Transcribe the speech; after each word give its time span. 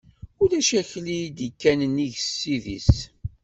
Ulac 0.41 0.69
akli 0.81 1.17
i 1.27 1.29
d-ikkan 1.37 1.79
nnig 1.87 2.13
ssid-is. 2.19 2.93